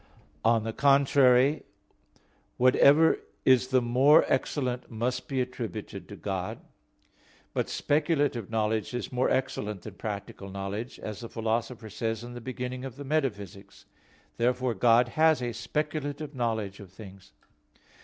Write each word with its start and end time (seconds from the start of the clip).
On 0.43 0.63
the 0.63 0.73
contrary, 0.73 1.61
Whatever 2.57 3.19
is 3.45 3.67
the 3.67 3.83
more 3.83 4.25
excellent 4.27 4.89
must 4.89 5.27
be 5.27 5.39
attributed 5.39 6.07
to 6.09 6.15
God. 6.15 6.57
But 7.53 7.69
speculative 7.69 8.49
knowledge 8.49 8.95
is 8.95 9.11
more 9.11 9.29
excellent 9.29 9.83
than 9.83 9.93
practical 9.93 10.49
knowledge, 10.49 10.97
as 10.97 11.19
the 11.19 11.29
Philosopher 11.29 11.91
says 11.91 12.23
in 12.23 12.33
the 12.33 12.41
beginning 12.41 12.83
of 12.83 12.97
Metaphysics. 12.97 13.85
Therefore 14.37 14.73
God 14.73 15.09
has 15.09 15.39
a 15.39 15.53
speculative 15.53 16.33
knowledge 16.33 16.79
of 16.79 16.91
things. 16.91 17.31